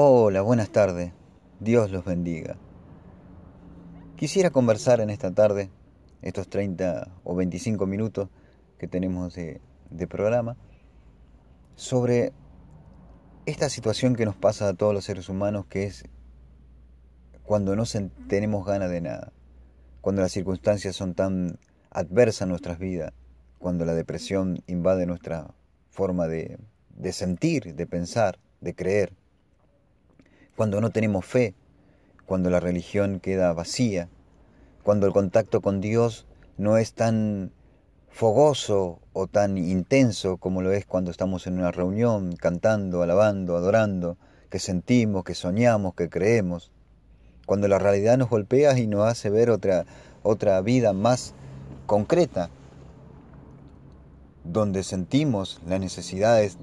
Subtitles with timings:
[0.00, 1.10] Hola, buenas tardes.
[1.58, 2.56] Dios los bendiga.
[4.14, 5.70] Quisiera conversar en esta tarde,
[6.22, 8.28] estos 30 o 25 minutos
[8.78, 9.60] que tenemos de,
[10.08, 10.56] programa,
[11.74, 12.32] sobre
[13.44, 16.04] esta situación que nos pasa a todos los seres humanos, que es
[17.42, 17.82] cuando no
[18.28, 19.32] tenemos ganas de nada,
[20.00, 21.58] cuando las circunstancias son tan
[21.90, 23.14] adversas en nuestras vidas,
[23.58, 25.52] cuando la depresión invade nuestra
[25.90, 26.56] forma de
[27.10, 29.12] sentir, de pensar, de creer
[30.58, 31.54] cuando no tenemos fe,
[32.26, 34.08] cuando la religión queda vacía,
[34.82, 37.52] cuando el contacto con Dios no es tan
[38.10, 44.16] fogoso o tan intenso como lo es cuando estamos en una reunión cantando, alabando, adorando,
[44.50, 46.72] que sentimos, que soñamos, que creemos,
[47.46, 49.86] cuando la realidad nos golpea y nos hace ver otra,
[50.24, 51.34] otra vida más
[51.86, 52.50] concreta,
[54.42, 56.58] donde sentimos las necesidades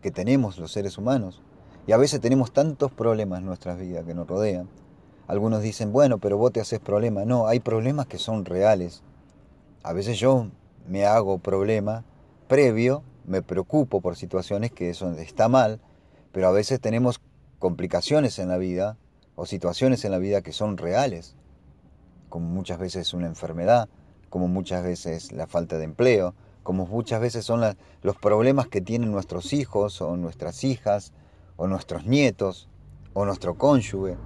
[0.00, 1.42] que tenemos los seres humanos,
[1.90, 4.68] y a veces tenemos tantos problemas en nuestras vidas que nos rodean.
[5.26, 7.26] Algunos dicen, bueno, pero vos te haces problemas.
[7.26, 9.02] No, hay problemas que son reales.
[9.82, 10.46] A veces yo
[10.86, 12.04] me hago problema
[12.46, 15.80] previo, me preocupo por situaciones que eso está mal,
[16.30, 17.20] pero a veces tenemos
[17.58, 18.96] complicaciones en la vida
[19.34, 21.34] o situaciones en la vida que son reales,
[22.28, 23.88] como muchas veces una enfermedad,
[24.28, 27.62] como muchas veces la falta de empleo, como muchas veces son
[28.02, 31.12] los problemas que tienen nuestros hijos o nuestras hijas,
[31.60, 32.68] o nuestros nietos,
[33.12, 34.16] o nuestro cónyuge,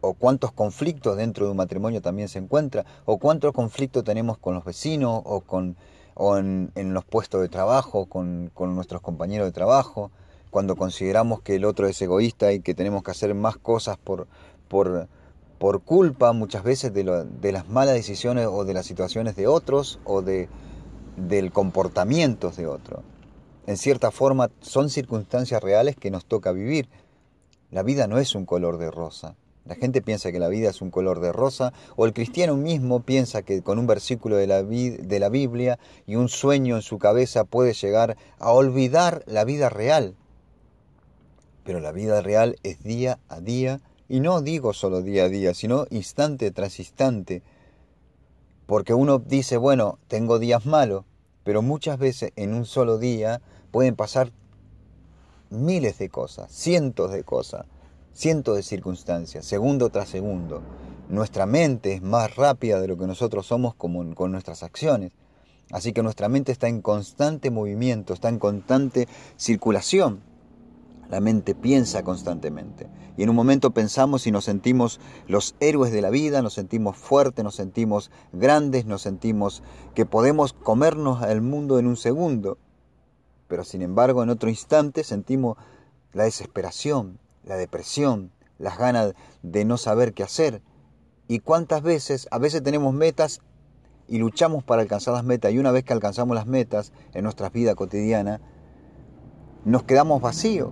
[0.00, 4.54] o cuántos conflictos dentro de un matrimonio también se encuentra, o cuántos conflictos tenemos con
[4.54, 5.76] los vecinos, o, con,
[6.14, 10.10] o en, los puestos de trabajo, con, nuestros compañeros de trabajo,
[10.50, 14.26] cuando consideramos que el otro es egoísta y que tenemos que hacer más cosas por,
[14.68, 15.08] por,
[15.58, 19.98] por culpa muchas veces de, de, las malas decisiones o de las situaciones de otros
[20.04, 20.48] o de,
[21.18, 23.02] del comportamiento de otros
[23.66, 26.88] en cierta forma son circunstancias reales que nos toca vivir.
[27.70, 29.36] La vida no es un color de rosa.
[29.64, 33.00] La gente piensa que la vida es un color de rosa, o el cristiano mismo
[33.00, 36.98] piensa que con un versículo de la, de la Biblia y un sueño en su
[36.98, 40.16] cabeza puede llegar a olvidar la vida real.
[41.64, 45.54] Pero la vida real es día a día, y no digo solo día a día,
[45.54, 47.42] sino instante tras instante.
[48.66, 51.06] Porque uno dice, bueno, tengo días malos,
[51.42, 53.40] pero muchas veces en un solo día
[53.74, 54.30] pueden pasar
[55.50, 57.66] miles de cosas, cientos de cosas,
[58.12, 60.62] cientos de circunstancias, segundo tras segundo.
[61.08, 65.10] Nuestra mente es más rápida de lo que nosotros somos con, con nuestras acciones.
[65.72, 70.20] Así que nuestra mente está en constante movimiento, está en constante circulación.
[71.10, 72.86] La mente piensa constantemente.
[73.16, 76.96] Y en un momento pensamos y nos sentimos los héroes de la vida, nos sentimos
[76.96, 79.64] fuertes, nos sentimos grandes, nos sentimos
[79.96, 82.56] que podemos comernos al mundo en un segundo.
[83.48, 85.56] Pero sin embargo en otro instante sentimos
[86.12, 90.62] la desesperación, la depresión, las ganas de no saber qué hacer.
[91.28, 93.40] Y cuántas veces, a veces tenemos metas
[94.08, 97.48] y luchamos para alcanzar las metas y una vez que alcanzamos las metas en nuestra
[97.48, 98.40] vida cotidiana,
[99.64, 100.70] nos quedamos vacíos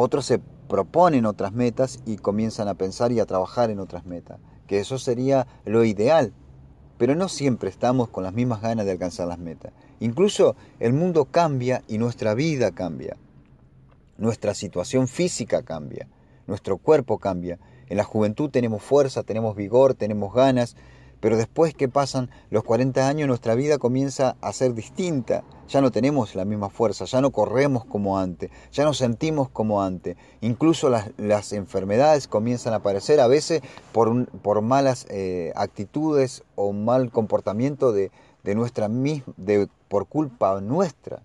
[0.00, 4.38] otros se proponen otras metas y comienzan a pensar y a trabajar en otras metas,
[4.68, 6.32] que eso sería lo ideal.
[6.98, 9.72] Pero no siempre estamos con las mismas ganas de alcanzar las metas.
[10.00, 13.16] Incluso el mundo cambia y nuestra vida cambia.
[14.16, 16.08] Nuestra situación física cambia.
[16.46, 17.58] Nuestro cuerpo cambia.
[17.88, 20.76] En la juventud tenemos fuerza, tenemos vigor, tenemos ganas,
[21.20, 25.42] pero después que pasan los 40 años nuestra vida comienza a ser distinta.
[25.68, 29.82] Ya no tenemos la misma fuerza, ya no corremos como antes, ya no sentimos como
[29.82, 30.16] antes.
[30.40, 37.92] Incluso las, enfermedades comienzan a aparecer a veces por, malas eh, actitudes o mal comportamiento
[37.92, 38.10] de,
[38.44, 41.22] de nuestra de, por culpa nuestra.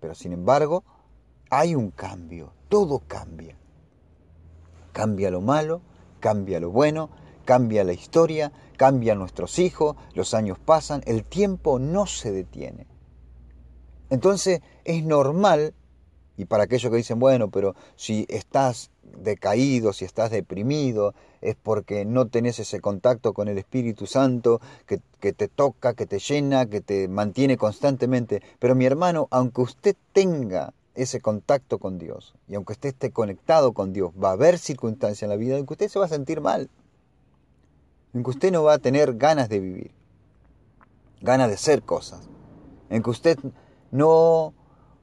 [0.00, 0.84] Pero sin embargo,
[1.50, 3.56] hay un cambio, todo cambia.
[4.92, 5.80] Cambia lo malo,
[6.20, 7.10] cambia lo bueno,
[7.48, 12.86] Cambia la historia, cambian nuestros hijos, los años pasan, el tiempo no se detiene.
[14.10, 15.72] Entonces es normal,
[16.38, 21.12] y para aquellos que dicen, bueno, pero si estás decaído, si estás deprimido,
[21.42, 26.06] es porque no tenés ese contacto con el Espíritu Santo que, que, te toca, que
[26.06, 28.40] te llena, que te mantiene constantemente.
[28.58, 33.72] Pero mi hermano, aunque usted tenga ese contacto con Dios y aunque usted esté conectado
[33.72, 36.08] con Dios, va a haber circunstancias en la vida en que usted se va a
[36.08, 36.70] sentir mal
[38.14, 39.90] en que usted no va a tener ganas de vivir,
[41.20, 42.28] ganas de hacer cosas,
[42.90, 43.38] en que usted
[43.90, 44.54] no,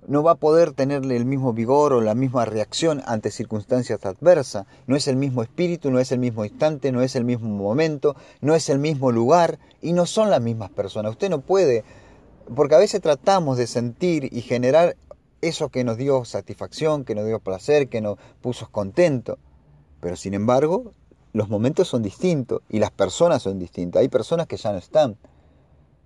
[0.08, 4.66] no va a poder tenerle el mismo vigor o la misma reacción ante circunstancias adversas,
[4.88, 8.16] no es el mismo espíritu, no es el mismo instante, no es el mismo momento,
[8.42, 11.12] no es el mismo lugar y no son las mismas personas.
[11.12, 11.84] Usted no puede,
[12.56, 14.96] porque a veces tratamos de sentir y generar
[15.42, 19.38] eso que nos dio satisfacción, que nos dio placer, que nos puso contento.
[20.00, 20.94] Pero sin embargo,
[21.34, 24.02] los momentos son distintos y las personas son distintas.
[24.02, 25.18] Hay personas que ya no están.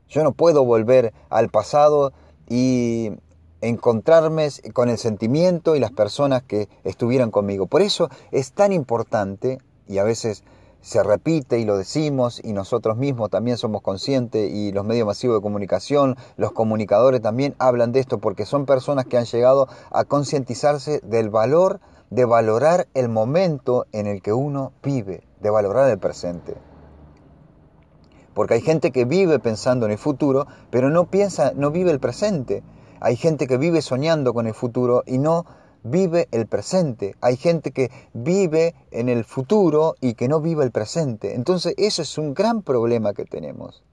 [0.07, 2.13] Yo no puedo volver al pasado
[2.49, 3.11] y
[3.61, 7.67] encontrarme con el sentimiento y las personas que estuvieran conmigo.
[7.67, 10.43] Por eso es tan importante, y a veces
[10.81, 15.37] se repite y lo decimos, y nosotros mismos también somos conscientes, y los medios masivos
[15.37, 20.05] de comunicación, los comunicadores también hablan de esto, porque son personas que han llegado a
[20.05, 21.79] concientizarse del valor
[22.09, 26.55] de valorar el momento en el que uno vive, de valorar el presente.
[28.33, 31.99] Porque hay gente que vive pensando en el futuro, pero no piensa, no vive el
[31.99, 32.63] presente.
[33.01, 35.45] Hay gente que vive soñando con el futuro y no
[35.83, 37.15] vive el presente.
[37.21, 41.35] Hay gente que vive en el futuro y que no vive el presente.
[41.35, 43.83] Entonces eso es un gran problema que tenemos.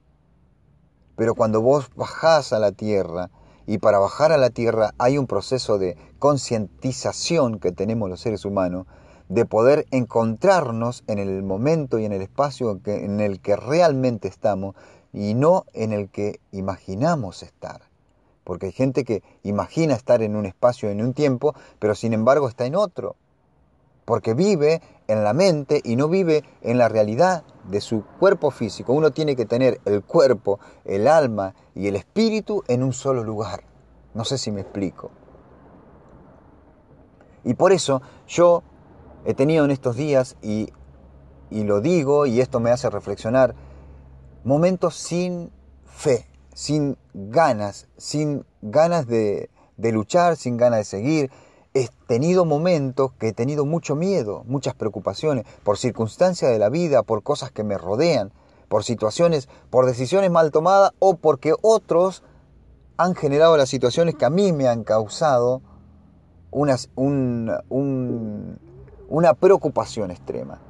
[1.15, 3.31] Pero cuando vos bajás a la tierra,
[3.69, 8.45] y para bajar a la tierra hay un proceso de concientización que tenemos los seres
[8.45, 8.87] humanos,
[9.29, 14.77] de poder encontrarnos en el momento y en el espacio en el que realmente estamos
[15.13, 17.86] y no en el que imaginamos estar
[18.47, 22.49] porque hay gente que imagina estar en un espacio, en un tiempo, pero sin embargo
[22.49, 23.17] está en otro,
[24.05, 28.93] porque vive en la mente y no vive en la realidad de su cuerpo físico.
[28.93, 33.65] Uno tiene que tener el cuerpo, el alma y el espíritu en un solo lugar.
[34.15, 35.11] No sé si me explico.
[37.43, 38.63] Y por eso yo
[39.25, 40.73] he tenido en estos días, y,
[41.51, 43.57] y lo digo, y esto me hace reflexionar,
[44.45, 45.51] momentos sin
[45.85, 46.27] fe,
[46.57, 51.31] sin ganas, sin ganas de, luchar, sin ganas de seguir.
[51.75, 57.03] He tenido momentos que he tenido mucho miedo, muchas preocupaciones, por circunstancias de la vida,
[57.03, 58.33] por cosas que me rodean,
[58.71, 62.23] por situaciones, por decisiones mal tomadas o porque otros
[62.97, 65.61] han generado las situaciones que a mí me han causado
[66.51, 67.61] una
[69.35, 70.63] preocupación extrema.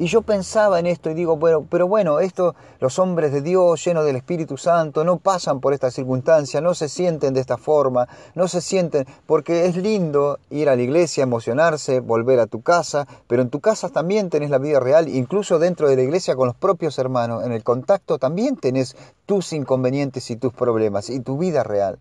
[0.00, 3.84] Y yo pensaba en esto y digo, bueno, pero bueno, esto, los hombres de Dios
[3.84, 8.06] llenos del Espíritu Santo no pasan por esta circunstancia, no se sienten de esta forma,
[8.36, 13.08] no se sienten, porque es lindo ir a la iglesia, emocionarse, volver a tu casa,
[13.26, 16.46] pero en tu casa también tenés la vida real, incluso dentro de la iglesia con
[16.46, 18.96] los propios hermanos, en el contacto también tenés
[19.26, 21.98] tus inconvenientes y tus problemas y tu vida real.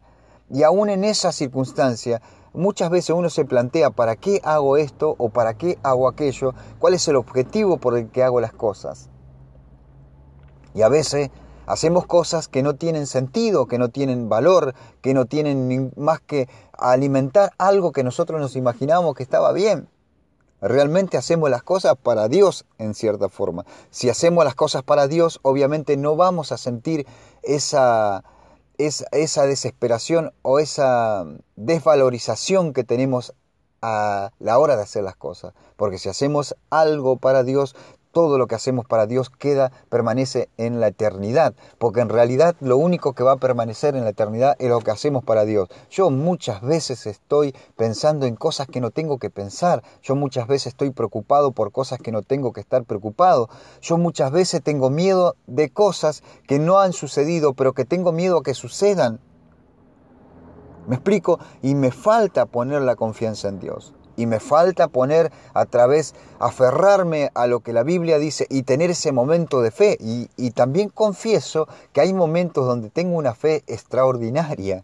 [0.52, 2.22] Y aún en esa circunstancia,
[2.58, 6.96] muchas veces uno se plantea para qué hago esto o para qué hago aquello, cuál
[6.96, 9.10] es el objetivo por el que hago las cosas.
[10.74, 11.30] Y a veces
[11.68, 16.50] hacemos cosas que no tienen sentido, que no tienen valor, que no tienen más que
[16.74, 19.88] alimentar algo que nosotros nos imaginamos que estaba bien.
[20.60, 23.66] Realmente hacemos las cosas para Dios en cierta forma.
[23.92, 27.06] Si hacemos las cosas para Dios, obviamente no vamos a sentir
[27.44, 28.24] esa,
[28.78, 31.26] esa desesperación o esa
[31.56, 33.34] desvalorización que tenemos
[33.82, 35.54] a la hora de hacer las cosas.
[35.76, 37.76] Porque si hacemos algo para Dios,
[38.18, 42.76] todo lo que hacemos para Dios queda, permanece en la eternidad, porque en realidad lo
[42.76, 45.70] único que va a permanecer en la eternidad es lo que hacemos para Dios.
[45.92, 50.74] Yo muchas veces estoy pensando en cosas que no tengo que pensar, yo muchas veces
[50.74, 53.50] estoy preocupado por cosas que no tengo que estar preocupado,
[53.84, 58.40] yo muchas veces tengo miedo de cosas que no han sucedido, pero que tengo miedo
[58.40, 59.20] a que sucedan.
[60.88, 61.38] ¿Me explico?
[61.62, 67.32] Y me falta poner la confianza en Dios y me falta poner a través, aferrarme
[67.36, 69.98] a lo que la Biblia dice y tener ese momento de fe.
[70.02, 74.84] Y, también confieso que hay momentos donde tengo una fe extraordinaria,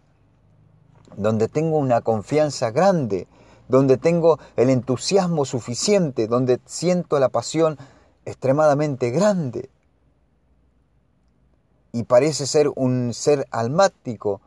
[1.18, 3.28] donde tengo una confianza grande,
[3.68, 7.78] donde tengo el entusiasmo suficiente, donde siento la pasión
[8.25, 9.70] extremadamente grande.
[11.92, 14.42] Y parece ser un ser almático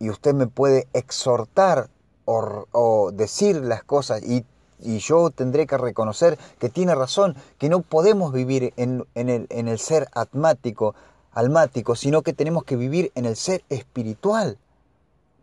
[0.00, 1.90] y usted me puede exhortar
[2.26, 4.44] o, decir las cosas y,
[4.78, 9.78] yo tendré que reconocer que tiene razón, que no podemos vivir en, el, en el
[9.78, 10.94] ser atmático,
[11.32, 14.58] almático, sino que tenemos que vivir en el ser espiritual.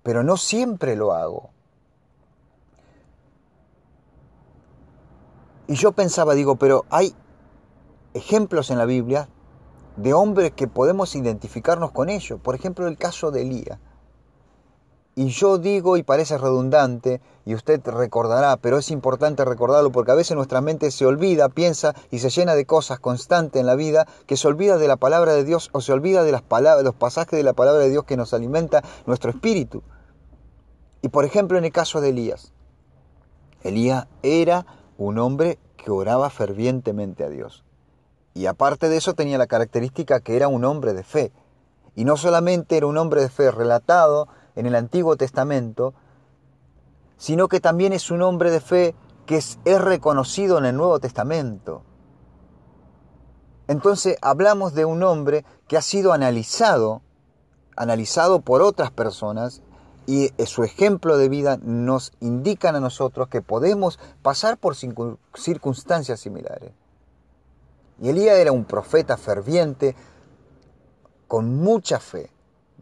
[0.04, 1.50] Pero no siempre lo hago.
[5.68, 7.16] Y yo pensaba, digo, pero hay
[8.14, 9.28] ejemplos en la Biblia
[9.96, 12.40] de hombres que podemos identificarnos con ellos.
[12.40, 13.80] Por ejemplo, el caso de Elías.
[15.16, 20.16] Y yo digo, y parece redundante, y usted recordará, pero es importante recordarlo porque a
[20.16, 24.08] veces nuestra mente se olvida, piensa y se llena de cosas constantes en la vida,
[24.26, 26.96] que se olvida de la palabra de Dios o se olvida de las palabras, los
[26.96, 29.84] pasajes de la palabra de Dios que nos alimenta nuestro espíritu.
[31.04, 32.52] Y por ejemplo, en el caso de Elías,
[33.62, 34.66] Elías era
[34.98, 37.64] un hombre que oraba fervientemente a Dios.
[38.34, 41.32] Y aparte de eso tenía la característica que era un hombre de fe.
[41.96, 45.94] Y no solamente era un hombre de fe relatado, en el Antiguo Testamento,
[47.18, 48.96] sino que también es un hombre de fe
[49.26, 51.84] que es, reconocido en el Nuevo Testamento.
[53.68, 57.02] Entonces hablamos de un hombre que ha sido analizado,
[57.76, 59.62] analizado por otras personas,
[60.06, 66.74] y su ejemplo de vida nos indican a nosotros que podemos pasar por circunstancias similares.
[68.02, 69.96] Y Elías era un profeta ferviente,
[71.30, 72.33] con mucha fe,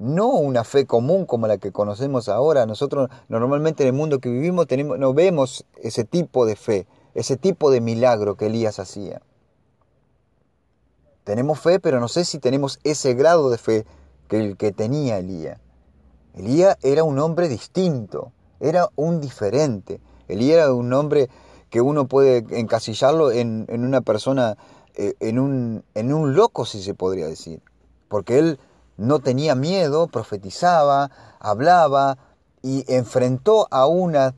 [0.01, 2.65] no una fe común como la que conocemos ahora.
[2.65, 7.37] Nosotros normalmente en el mundo que vivimos tenemos, no vemos ese tipo de fe, ese
[7.37, 9.21] tipo de milagro que Elías hacía.
[11.23, 13.85] Tenemos fe, pero no sé si tenemos ese grado de fe
[14.27, 15.59] que el que tenía Elías.
[16.33, 20.01] Elías era un hombre distinto, era un diferente.
[20.27, 21.29] Elías era un hombre
[21.69, 24.57] que uno puede encasillarlo en, una persona,
[24.95, 27.61] eh, en, un, en un loco, si se podría decir.
[28.07, 28.59] Porque él
[29.01, 32.19] no tenía miedo, profetizaba, hablaba
[32.61, 34.35] y enfrentó a, una,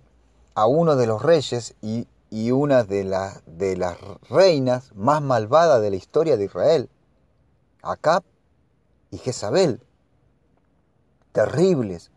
[0.55, 2.07] a uno de los reyes y,
[2.51, 3.03] una de,
[3.45, 3.97] de las
[4.29, 6.89] reinas más malvadas de la historia de Israel,
[7.81, 8.23] Acab
[9.11, 9.81] y Jezabel,
[11.33, 12.11] terribles,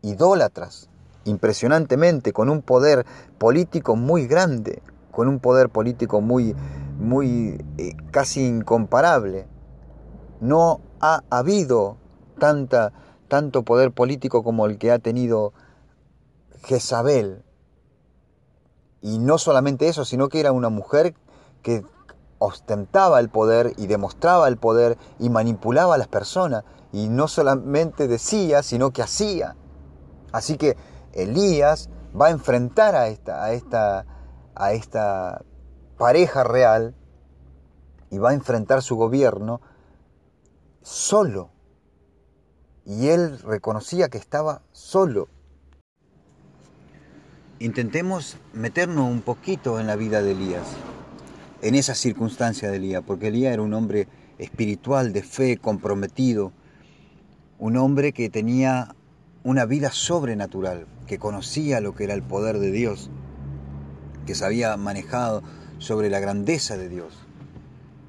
[0.00, 0.88] idólatras,
[1.24, 3.04] impresionantemente, con un poder
[3.36, 6.56] político muy grande, con un poder político muy,
[6.98, 9.46] muy eh, casi incomparable.
[10.40, 11.96] No ha habido
[12.38, 12.92] tanta,
[13.28, 15.52] tanto poder político como el que ha tenido
[16.64, 17.44] Jezabel.
[19.02, 21.14] Y no solamente eso, sino que era una mujer
[21.62, 21.84] que
[22.38, 26.64] ostentaba el poder y demostraba el poder y manipulaba a las personas.
[26.92, 29.56] Y no solamente decía, sino que hacía.
[30.30, 30.76] Así que
[31.12, 34.06] Elías va a enfrentar a esta, a esta,
[34.54, 35.42] a esta
[35.98, 36.94] pareja real
[38.10, 39.60] y va a enfrentar su gobierno
[40.82, 41.50] solo.
[42.84, 45.28] Y él reconocía que estaba solo.
[47.58, 50.66] Intentemos meternos un poquito en la vida de Elías,
[51.60, 54.08] en esa circunstancia de Elías, porque Elías era un hombre
[54.38, 56.52] espiritual, de fe, comprometido,
[57.60, 58.96] un hombre que tenía
[59.44, 63.10] una vida sobrenatural, que conocía lo que era el poder de Dios,
[64.26, 65.44] que se había manejado
[65.78, 67.14] sobre la grandeza de Dios.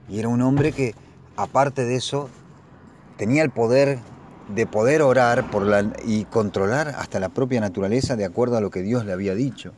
[0.10, 0.96] Y era un hombre que,
[1.36, 2.30] aparte de eso,
[3.18, 4.00] tenía el poder
[4.50, 8.70] de poder orar por la, y controlar hasta la propia naturaleza de acuerdo a lo
[8.70, 9.72] que Dios le había dicho.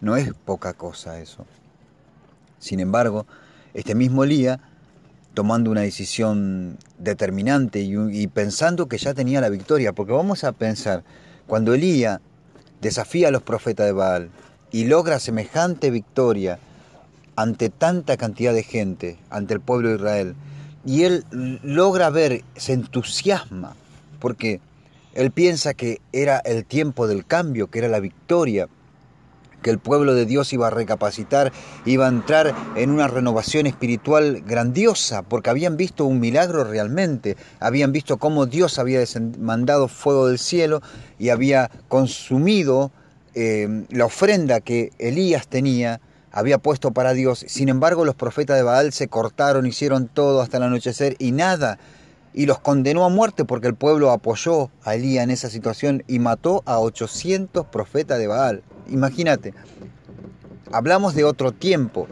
[0.00, 1.44] No es poca cosa eso.
[2.58, 3.26] Sin embargo,
[3.74, 4.60] este mismo Elías,
[5.34, 10.52] tomando una decisión determinante y, y, pensando que ya tenía la victoria, porque vamos a
[10.52, 11.04] pensar,
[11.46, 12.20] cuando Elías
[12.80, 14.30] desafía a los profetas de Baal
[14.70, 16.58] y logra semejante victoria
[17.36, 20.34] ante tanta cantidad de gente, ante el pueblo de Israel,
[20.88, 21.26] y él
[21.62, 23.76] logra ver, se entusiasma,
[24.20, 24.58] porque
[25.12, 28.68] él piensa que era el tiempo del cambio, que era la victoria,
[29.60, 31.52] que el pueblo de Dios iba a recapacitar,
[31.84, 37.92] iba a entrar en una renovación espiritual grandiosa, porque habían visto un milagro realmente, habían
[37.92, 39.04] visto cómo Dios había
[39.38, 40.80] mandado fuego del cielo
[41.18, 42.92] y había consumido
[43.34, 46.00] eh, la ofrenda que Elías tenía
[46.32, 47.44] había puesto para Dios.
[47.48, 51.78] Sin embargo, los profetas de Baal se cortaron, hicieron todo hasta el anochecer y nada.
[52.34, 56.18] Y los condenó a muerte porque el pueblo apoyó a Elías en esa situación y
[56.18, 58.62] mató a 800 profetas de Baal.
[58.88, 59.54] Imagínate,
[60.72, 62.06] hablamos de otro tiempo,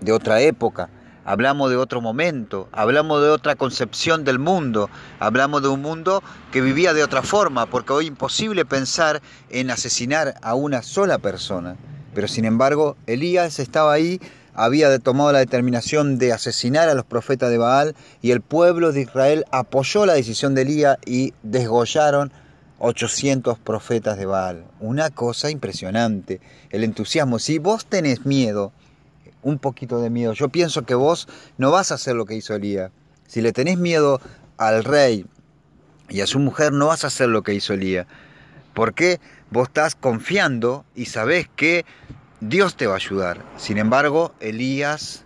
[0.00, 0.88] de otra época,
[1.24, 4.88] hablamos de otro momento, hablamos de otra concepción del mundo,
[5.20, 9.70] hablamos de un mundo que vivía de otra forma, porque hoy es imposible pensar en
[9.70, 11.76] asesinar a una sola persona.
[12.16, 14.22] Pero sin embargo, Elías estaba ahí,
[14.54, 19.02] había tomado la determinación de asesinar a los profetas de Baal y el pueblo de
[19.02, 22.32] Israel apoyó la decisión de Elías y desgollaron
[22.78, 24.64] 800 profetas de Baal.
[24.80, 27.38] Una cosa impresionante, el entusiasmo.
[27.38, 28.72] Si vos tenés miedo,
[29.42, 32.54] un poquito de miedo, yo pienso que vos no vas a hacer lo que hizo
[32.54, 32.92] Elías.
[33.26, 34.22] Si le tenés miedo
[34.56, 35.26] al rey
[36.08, 38.06] y a su mujer, no vas a hacer lo que hizo Elías.
[38.72, 39.20] ¿Por qué?
[39.50, 41.84] Vos estás confiando y sabés que
[42.40, 43.44] Dios te va a ayudar.
[43.56, 45.24] Sin embargo, Elías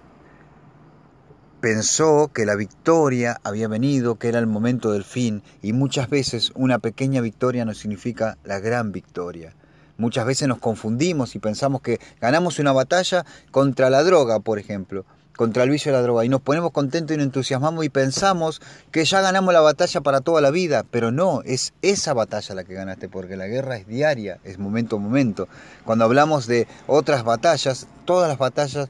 [1.61, 6.53] pensó que la victoria había venido, que era el momento del fin, y muchas veces
[6.55, 9.55] una pequeña victoria no significa la gran victoria.
[9.99, 15.05] Muchas veces nos confundimos y pensamos que ganamos una batalla contra la droga, por ejemplo,
[15.37, 16.25] contra el vicio de la droga.
[16.25, 18.61] Y nos ponemos contentos y nos entusiasmamos y pensamos
[18.91, 22.65] que ya ganamos la batalla para toda la vida, pero no, es esa batalla la
[22.65, 25.49] que ganaste, porque la guerra es diaria, es momento a momento.
[25.85, 28.89] Cuando hablamos de otras batallas, todas las batallas,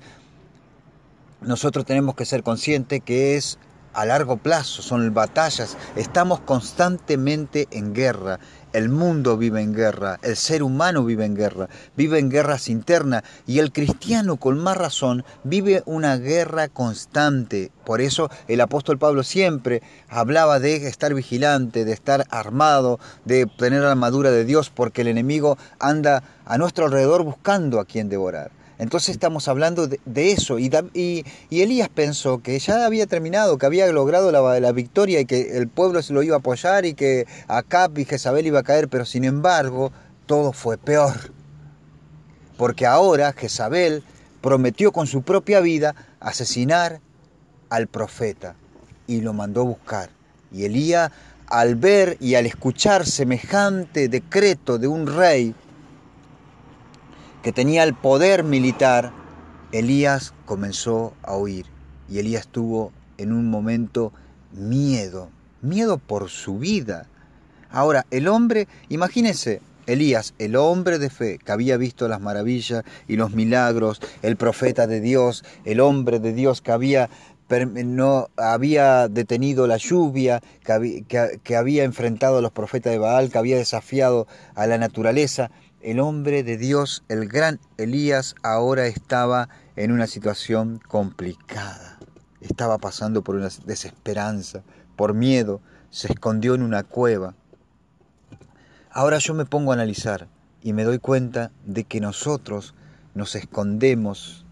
[1.41, 3.59] nosotros tenemos que ser conscientes que es
[3.93, 8.39] a largo plazo, son batallas, estamos constantemente en guerra,
[8.73, 13.23] el mundo vive en guerra, el ser humano vive en guerra, vive en guerras internas
[13.47, 17.73] y el cristiano con más razón vive una guerra constante.
[17.85, 23.83] Por eso el apóstol Pablo siempre hablaba de estar vigilante, de estar armado, de tener
[23.83, 28.60] la armadura de Dios, porque el enemigo anda a nuestro alrededor buscando a quien devorar.
[28.81, 30.59] Entonces estamos hablando de, eso.
[30.59, 35.59] Y, y, Elías pensó que ya había terminado, que había logrado la, victoria y que
[35.59, 38.89] el pueblo se lo iba a apoyar y que Acab y Jezabel iba a caer,
[38.89, 39.93] pero sin embargo
[40.25, 41.13] todo fue peor.
[42.57, 44.03] Porque ahora Jezabel
[44.41, 47.01] prometió con su propia vida asesinar
[47.69, 48.55] al profeta
[49.07, 50.09] y lo mandó a buscar.
[50.53, 51.11] Y Elías,
[51.49, 55.55] al ver y al escuchar semejante decreto de un rey,
[57.43, 59.13] que tenía el poder militar,
[59.73, 61.67] Elías comenzó a huir
[62.09, 64.13] y Elías tuvo en un momento
[64.53, 65.31] miedo,
[65.63, 67.07] miedo por su vida.
[67.71, 73.17] Ahora, el hombre, imagínense, Elías, el hombre de fe que había visto las maravillas y
[73.17, 77.11] los milagros, el profeta de Dios, el hombre de Dios que había,
[77.51, 83.57] no, había detenido la lluvia, que había enfrentado a los profetas de Baal, que había
[83.57, 90.07] desafiado a la naturaleza, el hombre de Dios, el gran Elías, ahora estaba en una
[90.07, 91.99] situación complicada.
[92.41, 94.63] Estaba pasando por una desesperanza,
[94.95, 97.35] por miedo, se escondió en una cueva.
[98.91, 100.29] Ahora yo me pongo a analizar
[100.63, 102.75] y me doy cuenta de que nosotros
[103.15, 104.45] nos escondemos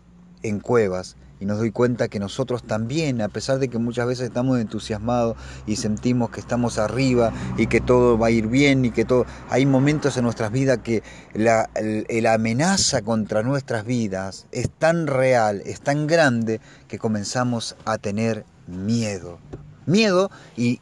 [0.42, 4.26] en cuevas y nos doy cuenta que nosotros también, a pesar de que muchas veces
[4.26, 8.90] estamos entusiasmados y sentimos que estamos arriba y que todo va a ir bien y
[8.90, 11.02] que todo, hay momentos en nuestras vidas que
[11.34, 11.70] la,
[12.08, 18.44] la amenaza contra nuestras vidas es tan real, es tan grande que comenzamos a tener
[18.66, 19.38] miedo.
[19.86, 20.80] Miedo y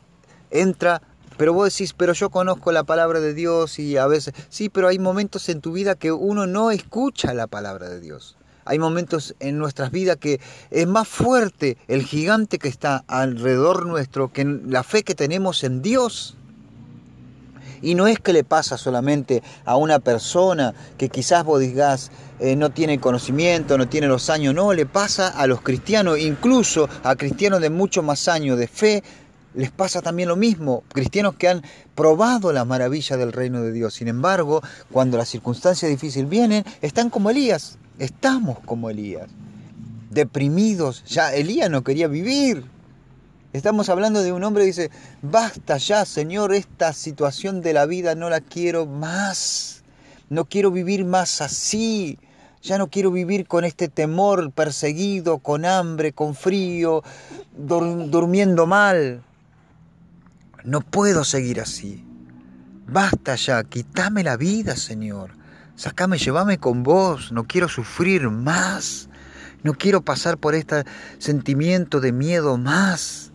[0.51, 1.03] entra
[1.37, 4.89] pero vos decís, pero yo conozco la palabra de Dios y a veces, sí, pero
[4.89, 8.39] hay momentos en tu vida que uno no escucha la palabra de Dios.
[8.67, 14.33] Hay momentos en nuestras vidas que es más fuerte el gigante que está alrededor nuestro
[14.33, 16.37] que la fe que tenemos en Dios.
[17.81, 22.57] Y no es que le pasa solamente a una persona que quizás vos digas eh,
[22.57, 27.15] no tiene conocimiento, no tiene los años, no, le pasa a los cristianos, incluso a
[27.15, 29.02] cristianos de mucho más años de fe,
[29.55, 30.83] les pasa también lo mismo.
[30.93, 31.63] Cristianos que han
[31.95, 33.95] probado la maravilla del reino de Dios.
[33.95, 37.79] Sin embargo, cuando las circunstancias difíciles vienen, están como Elías.
[37.99, 39.28] Estamos como Elías,
[40.11, 41.04] deprimidos.
[41.04, 42.65] Ya Elías no quería vivir.
[43.52, 44.91] Estamos hablando de un hombre que dice,
[45.23, 49.82] basta ya, Señor, esta situación de la vida no la quiero más.
[50.28, 52.19] No quiero vivir más así.
[52.63, 57.02] Ya no quiero vivir con este temor perseguido, con hambre, con frío,
[57.56, 59.23] durmiendo mal.
[60.65, 62.04] No puedo seguir así.
[62.89, 65.30] Basta ya, quítame la vida, Señor.
[65.76, 69.10] Sácame, llévame con vos, no quiero sufrir más,
[69.62, 70.84] no quiero pasar por este
[71.19, 73.32] sentimiento de miedo más.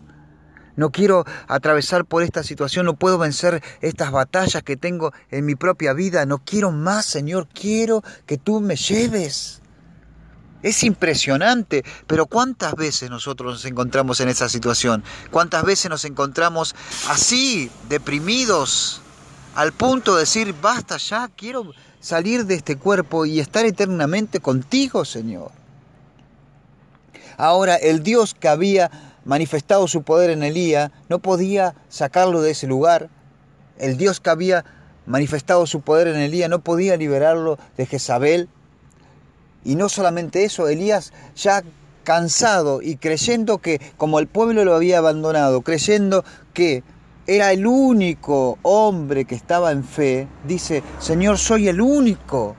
[0.74, 5.54] No quiero atravesar por esta situación, no puedo vencer estas batallas que tengo en mi
[5.54, 9.60] propia vida, no quiero más, Señor, quiero que tú me lleves.
[10.62, 15.04] Es impresionante, pero ¿cuántas veces nosotros nos encontramos en esa situación?
[15.30, 16.74] ¿Cuántas veces nos encontramos
[17.08, 19.02] así, deprimidos,
[19.54, 21.72] al punto de decir, basta ya, quiero
[22.02, 25.52] salir de este cuerpo y estar eternamente contigo, Señor.
[27.38, 28.90] Ahora, el Dios que había
[29.24, 33.08] manifestado su poder en Elías no podía sacarlo de ese lugar.
[33.78, 34.64] El Dios que había
[35.06, 38.48] manifestado su poder en Elías no podía liberarlo de Jezabel.
[39.64, 41.62] Y no solamente eso, Elías ya
[42.02, 46.82] cansado y creyendo que como el pueblo lo había abandonado, creyendo que
[47.26, 52.56] era el único hombre que estaba en fe, dice, Señor, soy el único.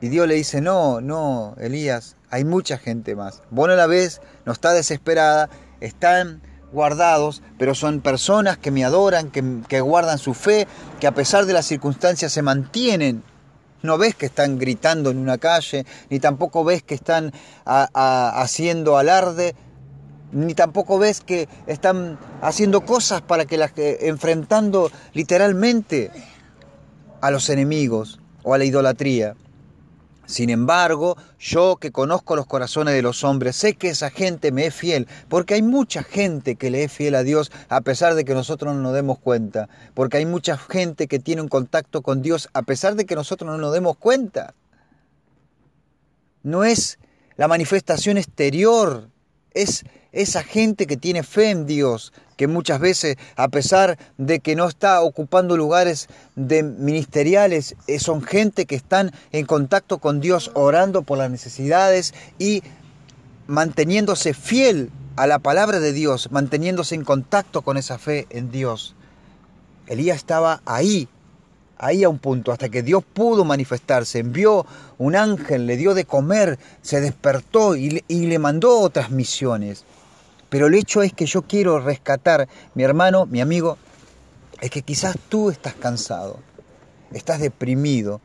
[0.00, 3.42] Y Dios le dice, no, no, Elías, hay mucha gente más.
[3.50, 5.48] Vos no la ves, no está desesperada,
[5.80, 10.66] están guardados, pero son personas que me adoran, que, guardan su fe,
[11.00, 13.22] que a pesar de las circunstancias se mantienen.
[13.82, 17.32] No ves que están gritando en una calle, ni tampoco ves que están
[17.64, 19.54] haciendo alarde,
[20.34, 26.10] ni tampoco ves que están haciendo cosas para que las enfrentando literalmente
[27.20, 29.36] a los enemigos o a la idolatría.
[30.26, 34.66] Sin embargo, yo que conozco los corazones de los hombres, sé que esa gente me
[34.66, 38.24] es fiel, porque hay mucha gente que le es fiel a Dios a pesar de
[38.24, 42.22] que nosotros no nos demos cuenta, porque hay mucha gente que tiene un contacto con
[42.22, 44.54] Dios a pesar de que nosotros no nos demos cuenta.
[46.42, 46.98] No es
[47.36, 49.10] la manifestación exterior,
[49.52, 54.56] es esa gente que tiene fe en Dios, que muchas veces, a pesar de que
[54.56, 60.50] no está ocupando lugares de ministeriales, eh, son gente que están en contacto con Dios,
[60.54, 62.62] orando por las necesidades y
[63.46, 68.94] manteniéndose fiel a la palabra de Dios, manteniéndose en contacto con esa fe en Dios.
[69.86, 71.08] Elías estaba ahí,
[71.76, 74.64] ahí a un punto, hasta que Dios pudo manifestarse, envió
[74.96, 79.84] un ángel, le dio de comer, se despertó y y le mandó otras misiones.
[80.54, 83.76] Pero el hecho es que yo quiero rescatar, mi hermano, mi amigo,
[84.60, 86.38] es que quizás tú estás cansado,
[87.12, 88.20] estás deprimido,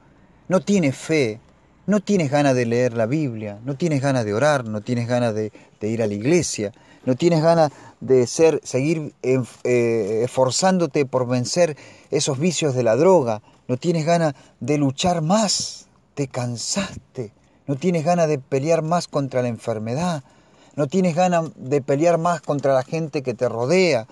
[0.48, 1.40] no tienes fe,
[1.88, 5.34] no tienes ganas de leer la Biblia, no tienes ganas de orar, no tienes ganas
[5.34, 6.72] de, ir a la iglesia,
[7.04, 11.78] no tienes ganas de ser, seguir eh, esforzándote por vencer
[12.12, 17.32] esos vicios de la droga, no tienes ganas de luchar más, te cansaste,
[17.66, 20.22] no tienes ganas de pelear más contra la enfermedad,
[20.80, 24.08] no tienes ganas de pelear más contra la gente que te rodea,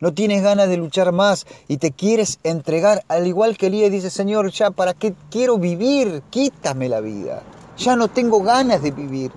[0.00, 4.08] no tienes ganas de luchar más y te quieres entregar, al igual que Elías dice,
[4.08, 7.42] Señor, ya para qué quiero vivir, quítame la vida,
[7.76, 9.30] ya no tengo ganas de vivir.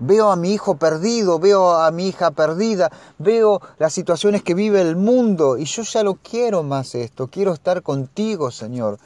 [0.00, 4.80] Veo a mi hijo perdido, veo a mi hija perdida, veo las situaciones que vive
[4.80, 8.98] el mundo y yo ya lo quiero más esto, quiero estar contigo, Señor.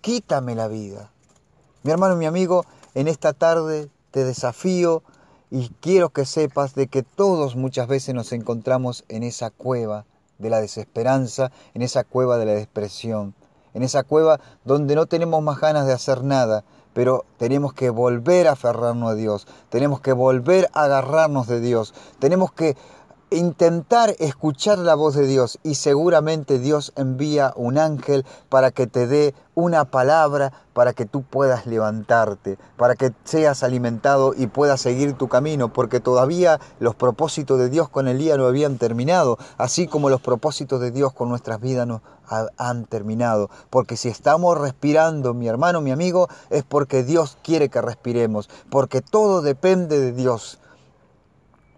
[0.00, 1.10] Quítame la vida.
[1.82, 5.02] Mi hermano, mi amigo, en esta tarde te desafío
[5.50, 10.04] y quiero que sepas de que todos muchas veces nos encontramos en esa cueva
[10.38, 13.34] de la desesperanza, en esa cueva de la depresión,
[13.74, 18.48] en esa cueva donde no tenemos más ganas de hacer nada, pero tenemos que volver
[18.48, 22.76] a aferrarnos a Dios, tenemos que volver a agarrarnos de Dios, tenemos que
[23.30, 29.06] intentar escuchar la voz de Dios y seguramente Dios envía un ángel para que te
[29.06, 35.12] dé una palabra para que tú puedas levantarte, para que seas alimentado y puedas seguir
[35.14, 40.08] tu camino, porque todavía los propósitos de Dios con Elías no habían terminado, así como
[40.08, 42.02] los propósitos de Dios con nuestras vidas no
[42.56, 47.82] han terminado, porque si estamos respirando, mi hermano, mi amigo, es porque Dios quiere que
[47.82, 50.58] respiremos, porque todo depende de Dios.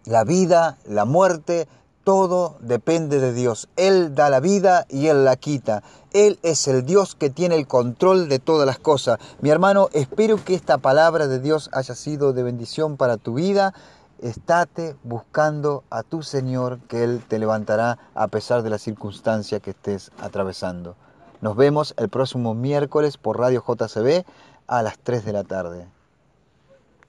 [0.04, 1.68] La vida, la muerte,
[2.04, 3.68] todo depende de Dios.
[3.76, 5.84] Él da la vida y Él la quita.
[6.12, 9.20] Él es el Dios que tiene el control de todas las cosas.
[9.40, 13.74] Mi hermano, espero que esta palabra de Dios haya sido de bendición para tu vida.
[14.20, 19.70] Estate buscando a tu Señor, que Él te levantará a pesar de la circunstancia que
[19.70, 20.96] estés atravesando.
[21.40, 24.24] Nos vemos el próximo miércoles por Radio JCB
[24.66, 25.86] a las 3 de la tarde.